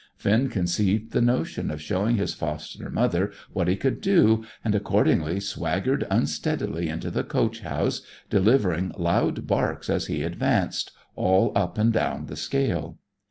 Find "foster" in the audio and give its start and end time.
2.33-2.89